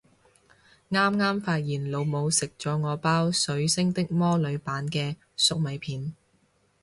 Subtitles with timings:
[0.89, 6.15] 啱啱發現老母食咗我包水星的魔女版嘅粟米片